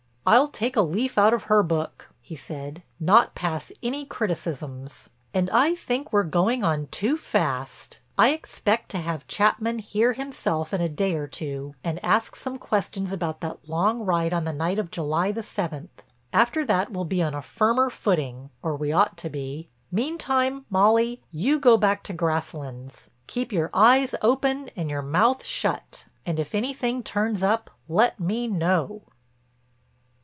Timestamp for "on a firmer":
17.23-17.89